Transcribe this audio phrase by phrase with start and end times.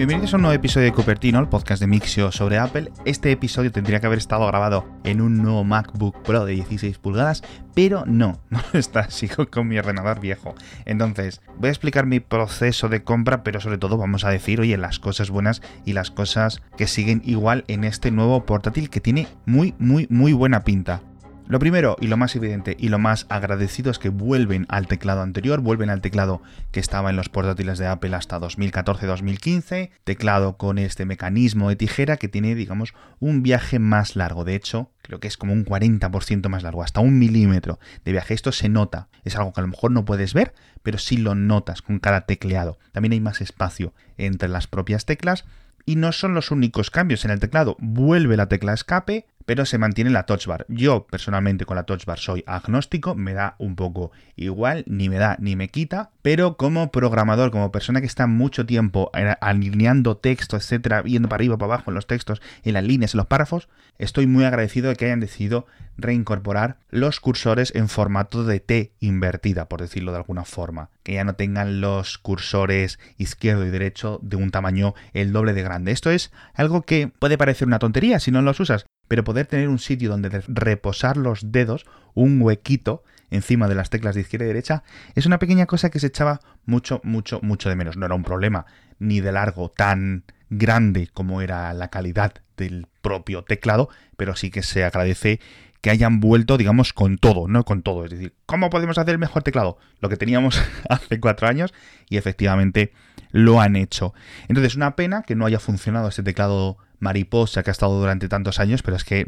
[0.00, 2.90] Bienvenidos a un nuevo episodio de Cupertino, el podcast de Mixio sobre Apple.
[3.04, 7.42] Este episodio tendría que haber estado grabado en un nuevo MacBook Pro de 16 pulgadas,
[7.74, 10.54] pero no, no está, sigo con mi ordenador viejo.
[10.86, 14.78] Entonces, voy a explicar mi proceso de compra, pero sobre todo vamos a decir, oye,
[14.78, 19.26] las cosas buenas y las cosas que siguen igual en este nuevo portátil que tiene
[19.44, 21.02] muy, muy, muy buena pinta.
[21.50, 25.22] Lo primero y lo más evidente y lo más agradecido es que vuelven al teclado
[25.22, 30.78] anterior, vuelven al teclado que estaba en los portátiles de Apple hasta 2014-2015, teclado con
[30.78, 34.44] este mecanismo de tijera que tiene, digamos, un viaje más largo.
[34.44, 38.32] De hecho, creo que es como un 40% más largo, hasta un milímetro de viaje.
[38.32, 41.34] Esto se nota, es algo que a lo mejor no puedes ver, pero sí lo
[41.34, 42.78] notas con cada tecleado.
[42.92, 45.46] También hay más espacio entre las propias teclas
[45.84, 47.76] y no son los únicos cambios en el teclado.
[47.80, 50.64] Vuelve la tecla escape, pero se mantiene la touch bar.
[50.68, 55.16] Yo personalmente con la touch bar soy agnóstico, me da un poco igual, ni me
[55.16, 60.56] da ni me quita, pero como programador, como persona que está mucho tiempo alineando texto,
[60.56, 63.68] etcétera, viendo para arriba, para abajo en los textos, en las líneas, en los párrafos,
[63.98, 69.68] estoy muy agradecido de que hayan decidido reincorporar los cursores en formato de T invertida,
[69.68, 74.36] por decirlo de alguna forma, que ya no tengan los cursores izquierdo y derecho de
[74.36, 75.90] un tamaño el doble de grande.
[75.90, 79.68] Esto es algo que puede parecer una tontería si no los usas, pero poder tener
[79.68, 84.48] un sitio donde reposar los dedos, un huequito encima de las teclas de izquierda y
[84.48, 84.84] derecha,
[85.16, 87.96] es una pequeña cosa que se echaba mucho, mucho, mucho de menos.
[87.96, 88.66] No era un problema
[89.00, 94.62] ni de largo tan grande como era la calidad del propio teclado, pero sí que
[94.62, 95.40] se agradece
[95.80, 98.04] que hayan vuelto, digamos, con todo, no con todo.
[98.04, 99.76] Es decir, ¿cómo podemos hacer el mejor teclado?
[99.98, 101.74] Lo que teníamos hace cuatro años
[102.08, 102.92] y efectivamente
[103.32, 104.14] lo han hecho.
[104.46, 108.60] Entonces, una pena que no haya funcionado este teclado mariposa que ha estado durante tantos
[108.60, 109.26] años, pero es que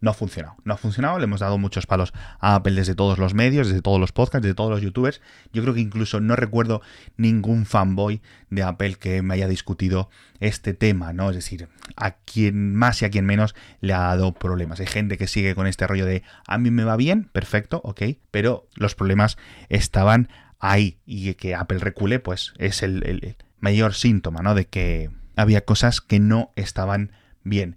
[0.00, 0.56] no ha funcionado.
[0.64, 3.82] No ha funcionado, le hemos dado muchos palos a Apple desde todos los medios, desde
[3.82, 5.20] todos los podcasts, desde todos los youtubers.
[5.52, 6.80] Yo creo que incluso no recuerdo
[7.16, 10.10] ningún fanboy de Apple que me haya discutido
[10.40, 11.28] este tema, ¿no?
[11.28, 14.80] Es decir, a quien más y a quien menos le ha dado problemas.
[14.80, 18.02] Hay gente que sigue con este rollo de a mí me va bien, perfecto, ok,
[18.30, 19.36] pero los problemas
[19.68, 20.28] estaban
[20.58, 24.54] ahí y que Apple recule, pues es el, el mayor síntoma, ¿no?
[24.54, 25.10] De que
[25.40, 27.12] había cosas que no estaban
[27.42, 27.76] bien.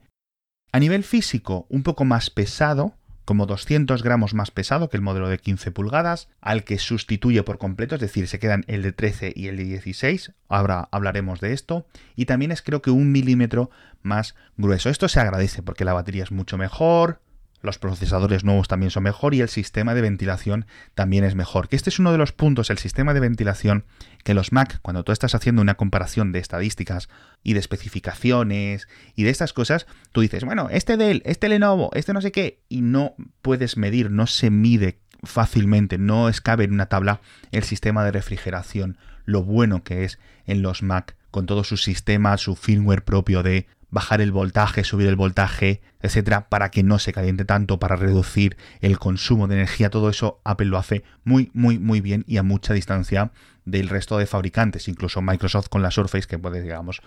[0.71, 5.29] A nivel físico, un poco más pesado, como 200 gramos más pesado que el modelo
[5.29, 9.33] de 15 pulgadas, al que sustituye por completo, es decir, se quedan el de 13
[9.35, 11.85] y el de 16, ahora hablaremos de esto,
[12.15, 13.69] y también es creo que un milímetro
[14.01, 14.89] más grueso.
[14.89, 17.21] Esto se agradece porque la batería es mucho mejor,
[17.63, 21.69] los procesadores nuevos también son mejor y el sistema de ventilación también es mejor.
[21.69, 23.85] Que este es uno de los puntos, el sistema de ventilación,
[24.25, 27.07] que los Mac, cuando tú estás haciendo una comparación de estadísticas
[27.41, 32.11] y de especificaciones y de estas cosas, tú dices, bueno, este Dell, este Lenovo, este
[32.11, 36.87] no sé qué, y no puedes medir, no se mide fácilmente, no escabe en una
[36.87, 41.77] tabla el sistema de refrigeración, lo bueno que es en los Mac con todo su
[41.77, 46.97] sistema, su firmware propio de bajar el voltaje, subir el voltaje, etcétera, para que no
[46.97, 49.91] se caliente tanto, para reducir el consumo de energía.
[49.91, 53.31] Todo eso Apple lo hace muy, muy, muy bien y a mucha distancia
[53.65, 57.01] del resto de fabricantes, incluso Microsoft con la Surface, que puede, digamos,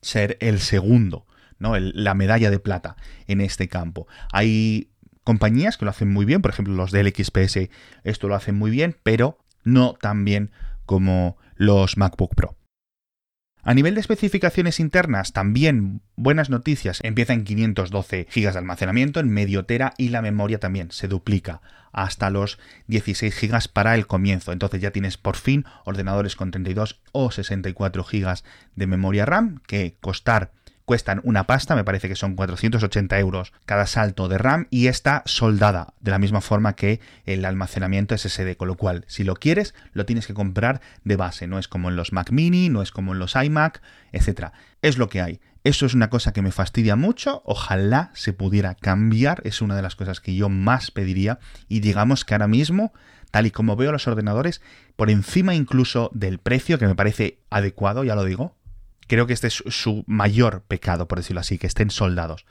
[0.00, 1.26] ser el segundo,
[1.58, 1.78] ¿no?
[1.78, 2.96] la medalla de plata
[3.26, 4.08] en este campo.
[4.32, 4.88] Hay
[5.24, 7.68] compañías que lo hacen muy bien, por ejemplo, los del XPS,
[8.02, 10.50] esto lo hacen muy bien, pero no tan bien
[10.86, 12.56] como los MacBook Pro.
[13.66, 17.00] A nivel de especificaciones internas, también buenas noticias.
[17.02, 21.62] Empieza en 512 GB de almacenamiento, en medio tera y la memoria también se duplica
[21.90, 22.58] hasta los
[22.88, 24.52] 16 GB para el comienzo.
[24.52, 28.42] Entonces ya tienes por fin ordenadores con 32 o 64 GB
[28.76, 30.52] de memoria RAM que costar
[30.84, 35.22] cuestan una pasta, me parece que son 480 euros cada salto de RAM y está
[35.24, 39.74] soldada de la misma forma que el almacenamiento SSD, con lo cual si lo quieres
[39.92, 42.90] lo tienes que comprar de base, no es como en los Mac mini, no es
[42.90, 43.80] como en los iMac,
[44.12, 44.50] etc.
[44.82, 45.40] Es lo que hay.
[45.64, 49.82] Eso es una cosa que me fastidia mucho, ojalá se pudiera cambiar, es una de
[49.82, 52.92] las cosas que yo más pediría y digamos que ahora mismo
[53.30, 54.62] tal y como veo los ordenadores,
[54.94, 58.54] por encima incluso del precio, que me parece adecuado, ya lo digo,
[59.06, 62.46] Creo que este es su mayor pecado, por decirlo así, que estén soldados.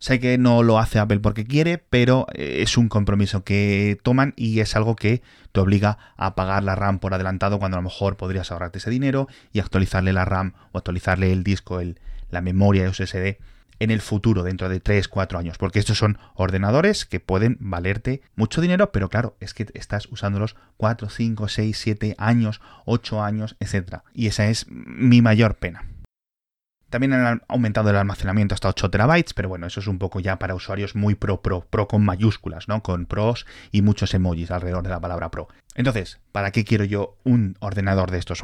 [0.00, 4.32] Sé que no lo hace Apple porque quiere, pero eh, es un compromiso que toman
[4.36, 7.88] y es algo que te obliga a pagar la RAM por adelantado cuando a lo
[7.88, 11.98] mejor podrías ahorrarte ese dinero y actualizarle la RAM o actualizarle el disco, el,
[12.30, 13.38] la memoria SSD
[13.80, 18.22] en el futuro, dentro de 3, 4 años, porque estos son ordenadores que pueden valerte
[18.36, 23.56] mucho dinero, pero claro, es que estás usándolos 4, 5, 6, 7 años, 8 años,
[23.60, 23.98] etc.
[24.14, 25.84] Y esa es mi mayor pena.
[26.90, 30.38] También han aumentado el almacenamiento hasta 8 terabytes, pero bueno, eso es un poco ya
[30.38, 32.82] para usuarios muy pro, pro, pro con mayúsculas, ¿no?
[32.82, 35.48] Con pros y muchos emojis alrededor de la palabra pro.
[35.74, 38.42] Entonces, ¿para qué quiero yo un ordenador de estos?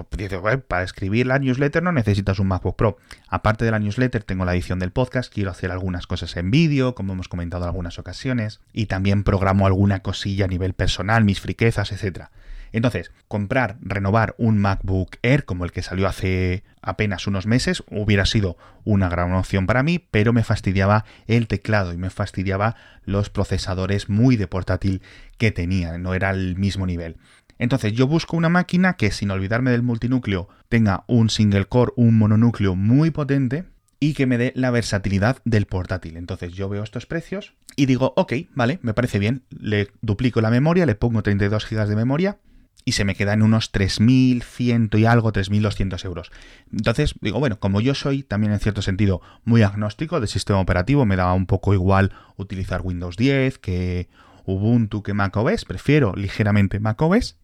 [0.68, 2.96] Para escribir la newsletter no necesitas un MacBook Pro.
[3.28, 6.94] Aparte de la newsletter, tengo la edición del podcast, quiero hacer algunas cosas en vídeo,
[6.94, 11.40] como hemos comentado en algunas ocasiones, y también programo alguna cosilla a nivel personal, mis
[11.40, 12.30] friquezas, etcétera.
[12.74, 18.26] Entonces, comprar, renovar un MacBook Air como el que salió hace apenas unos meses hubiera
[18.26, 22.74] sido una gran opción para mí, pero me fastidiaba el teclado y me fastidiaba
[23.04, 25.02] los procesadores muy de portátil
[25.38, 27.16] que tenía, no era el mismo nivel.
[27.60, 32.18] Entonces yo busco una máquina que sin olvidarme del multinúcleo tenga un single core, un
[32.18, 33.66] mononúcleo muy potente
[34.00, 36.16] y que me dé la versatilidad del portátil.
[36.16, 40.50] Entonces yo veo estos precios y digo, ok, vale, me parece bien, le duplico la
[40.50, 42.38] memoria, le pongo 32 GB de memoria
[42.84, 46.30] y se me queda en unos 3.100 y algo, 3.200 euros.
[46.72, 51.06] Entonces, digo, bueno, como yo soy también en cierto sentido muy agnóstico del sistema operativo,
[51.06, 54.08] me da un poco igual utilizar Windows 10 que
[54.46, 57.36] Ubuntu que macOS, prefiero ligeramente macOS,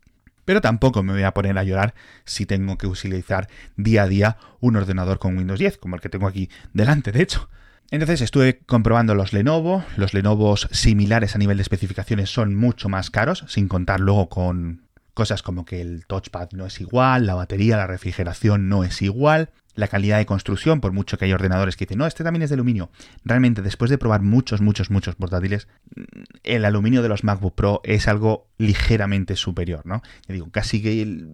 [0.44, 1.94] pero tampoco me voy a poner a llorar
[2.24, 6.08] si tengo que utilizar día a día un ordenador con Windows 10, como el que
[6.08, 7.48] tengo aquí delante, de hecho.
[7.90, 13.10] Entonces estuve comprobando los Lenovo, los Lenovos similares a nivel de especificaciones son mucho más
[13.10, 17.76] caros, sin contar luego con Cosas como que el touchpad no es igual, la batería,
[17.76, 21.86] la refrigeración no es igual, la calidad de construcción, por mucho que hay ordenadores que
[21.86, 22.90] dicen, no, este también es de aluminio.
[23.24, 26.02] Realmente, después de probar muchos, muchos, muchos portátiles, mm,
[26.44, 30.02] el aluminio de los MacBook Pro es algo ligeramente superior, ¿no?
[30.28, 31.26] Yo digo, casi que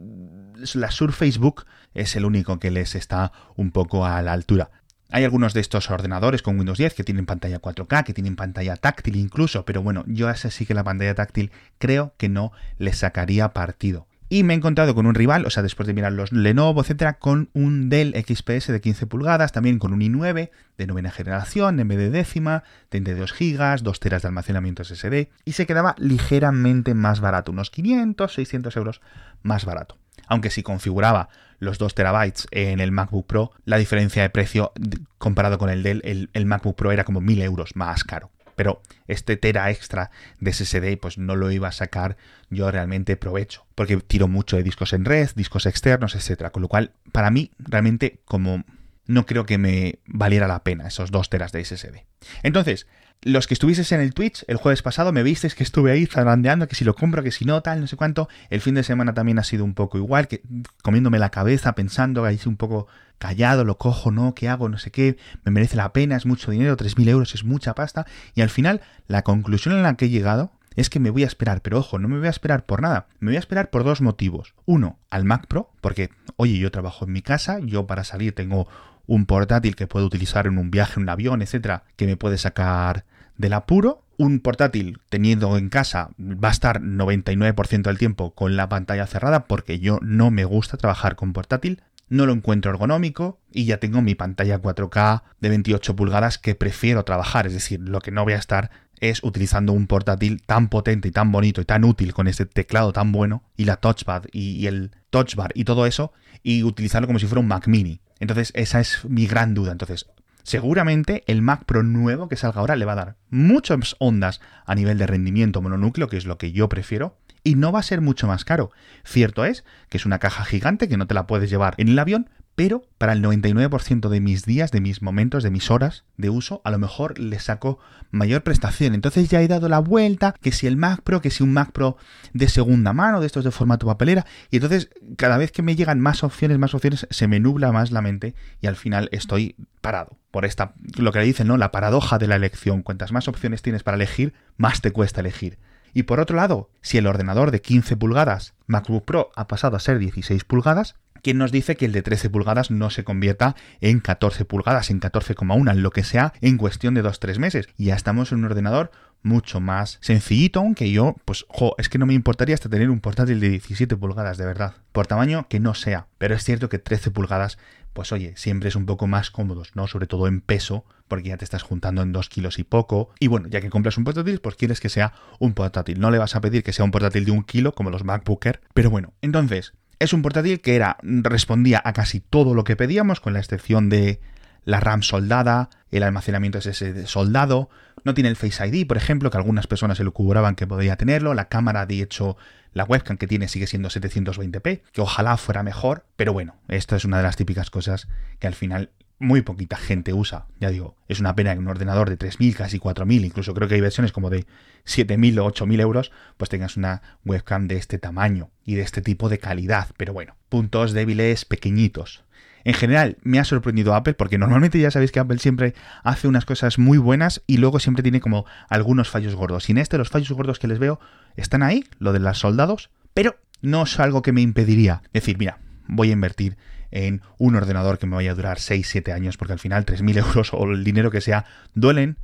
[0.75, 4.70] la Surface Book es el único que les está un poco a la altura.
[5.11, 8.76] Hay algunos de estos ordenadores con Windows 10 que tienen pantalla 4K, que tienen pantalla
[8.76, 12.93] táctil incluso, pero bueno, yo a sí que la pantalla táctil creo que no le
[12.93, 14.08] sacaría partido.
[14.29, 17.20] Y me he encontrado con un rival, o sea, después de mirar los Lenovo, etcétera,
[17.20, 21.87] con un Dell XPS de 15 pulgadas, también con un i9 de novena generación, en
[21.87, 27.20] vez de décima, 32 GB, 2 teras de almacenamiento SSD, y se quedaba ligeramente más
[27.20, 29.00] barato, unos 500, 600 euros
[29.43, 29.97] más barato.
[30.26, 31.28] Aunque si configuraba
[31.58, 34.73] los 2 terabytes en el MacBook Pro, la diferencia de precio
[35.19, 38.31] comparado con el Dell, el, MacBook Pro era como 1000 euros más caro.
[38.55, 42.17] Pero este tera extra de SSD, pues no lo iba a sacar
[42.49, 46.50] yo realmente provecho, porque tiro mucho de discos en red, discos externos, etcétera.
[46.50, 48.64] Con lo cual, para mí, realmente, como
[49.06, 52.05] no creo que me valiera la pena esos 2 teras de SSD.
[52.43, 52.87] Entonces,
[53.23, 56.69] los que estuvieses en el Twitch el jueves pasado me visteis que estuve ahí zarandeando,
[56.69, 58.29] que si lo compro, que si no, tal, no sé cuánto.
[58.50, 60.43] El fin de semana también ha sido un poco igual, que
[60.82, 62.87] comiéndome la cabeza, pensando, ahí un poco
[63.19, 64.69] callado, lo cojo, no, ¿qué hago?
[64.69, 68.06] No sé qué, me merece la pena, es mucho dinero, 3.000 euros es mucha pasta.
[68.35, 71.26] Y al final, la conclusión en la que he llegado es que me voy a
[71.26, 73.82] esperar, pero ojo, no me voy a esperar por nada, me voy a esperar por
[73.82, 74.55] dos motivos.
[74.67, 78.69] Uno, al Mac Pro, porque, oye, yo trabajo en mi casa, yo para salir tengo
[79.06, 82.38] un portátil que puedo utilizar en un viaje, en un avión, etcétera, que me puede
[82.38, 83.05] sacar
[83.37, 84.03] del apuro.
[84.19, 89.44] Un portátil teniendo en casa va a estar 99% del tiempo con la pantalla cerrada
[89.44, 94.00] porque yo no me gusta trabajar con portátil, no lo encuentro ergonómico y ya tengo
[94.00, 98.32] mi pantalla 4K de 28 pulgadas que prefiero trabajar, es decir, lo que no voy
[98.32, 98.70] a estar
[99.00, 102.94] es utilizando un portátil tan potente y tan bonito y tan útil con este teclado
[102.94, 106.12] tan bueno y la touchpad y, y el touchbar y todo eso
[106.43, 108.00] y utilizarlo como si fuera un Mac mini.
[108.20, 109.72] Entonces, esa es mi gran duda.
[109.72, 110.06] Entonces,
[110.42, 114.74] seguramente el Mac Pro nuevo que salga ahora le va a dar muchas ondas a
[114.74, 118.00] nivel de rendimiento mononúcleo, que es lo que yo prefiero, y no va a ser
[118.00, 118.70] mucho más caro.
[119.04, 121.98] Cierto es que es una caja gigante que no te la puedes llevar en el
[121.98, 126.31] avión, pero para el 99% de mis días, de mis momentos, de mis horas de
[126.31, 127.79] uso, a lo mejor le saco
[128.10, 128.94] mayor prestación.
[128.94, 131.72] Entonces ya he dado la vuelta, que si el Mac Pro, que si un Mac
[131.72, 131.98] Pro
[132.32, 136.01] de segunda mano, de estos de formato papelera, y entonces cada vez que me llegan
[136.01, 140.17] más opciones, más opciones, se me nubla más la mente y al final estoy parado
[140.31, 141.58] por esta, lo que le dicen, ¿no?
[141.58, 142.82] La paradoja de la elección.
[142.82, 145.58] Cuantas más opciones tienes para elegir, más te cuesta elegir.
[145.93, 149.81] Y por otro lado, si el ordenador de 15 pulgadas MacBook Pro ha pasado a
[149.81, 153.98] ser 16 pulgadas, ¿Quién nos dice que el de 13 pulgadas no se convierta en
[153.98, 157.68] 14 pulgadas, en 14,1, en lo que sea, en cuestión de 2-3 meses?
[157.76, 158.92] Y ya estamos en un ordenador
[159.24, 163.00] mucho más sencillito, aunque yo, pues, jo, es que no me importaría hasta tener un
[163.00, 164.76] portátil de 17 pulgadas, de verdad.
[164.92, 166.06] Por tamaño que no sea.
[166.18, 167.58] Pero es cierto que 13 pulgadas,
[167.92, 169.88] pues oye, siempre es un poco más cómodos, ¿no?
[169.88, 173.10] Sobre todo en peso, porque ya te estás juntando en 2 kilos y poco.
[173.18, 175.98] Y bueno, ya que compras un portátil, pues quieres que sea un portátil.
[175.98, 178.60] No le vas a pedir que sea un portátil de un kilo, como los MacBooker.
[178.74, 183.20] Pero bueno, entonces, es un portátil que era, respondía a casi todo lo que pedíamos,
[183.20, 184.20] con la excepción de
[184.65, 187.70] la RAM soldada, el almacenamiento SSD soldado,
[188.05, 190.96] no tiene el Face ID, por ejemplo, que algunas personas se lo cubraban que podía
[190.96, 192.36] tenerlo, la cámara, de hecho,
[192.72, 197.05] la webcam que tiene sigue siendo 720p, que ojalá fuera mejor, pero bueno, esto es
[197.05, 200.46] una de las típicas cosas que al final muy poquita gente usa.
[200.61, 203.75] Ya digo, es una pena que un ordenador de 3.000, casi 4.000, incluso creo que
[203.75, 204.46] hay versiones como de
[204.87, 209.29] 7.000 o 8.000 euros, pues tengas una webcam de este tamaño y de este tipo
[209.29, 209.89] de calidad.
[209.96, 212.25] Pero bueno, puntos débiles pequeñitos.
[212.65, 216.44] En general, me ha sorprendido Apple porque normalmente ya sabéis que Apple siempre hace unas
[216.44, 219.69] cosas muy buenas y luego siempre tiene como algunos fallos gordos.
[219.69, 220.99] Y en este, los fallos gordos que les veo
[221.37, 225.61] están ahí, lo de los soldados, pero no es algo que me impediría decir, mira,
[225.87, 226.56] voy a invertir
[226.90, 230.50] en un ordenador que me vaya a durar 6-7 años, porque al final 3.000 euros
[230.52, 232.19] o el dinero que sea duelen,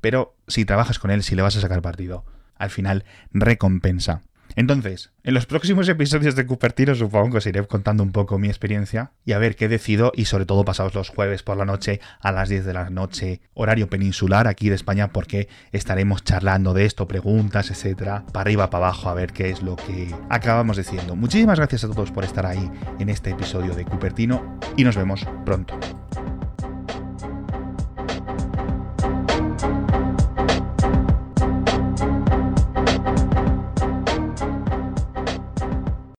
[0.00, 2.24] pero si trabajas con él, si le vas a sacar partido,
[2.56, 4.22] al final recompensa.
[4.56, 8.48] Entonces, en los próximos episodios de Cupertino supongo que os iré contando un poco mi
[8.48, 12.00] experiencia y a ver qué decido y sobre todo pasados los jueves por la noche
[12.20, 16.84] a las 10 de la noche, horario peninsular aquí de España porque estaremos charlando de
[16.86, 21.16] esto, preguntas, etcétera, para arriba, para abajo a ver qué es lo que acabamos diciendo.
[21.16, 25.26] Muchísimas gracias a todos por estar ahí en este episodio de Cupertino y nos vemos
[25.44, 25.78] pronto.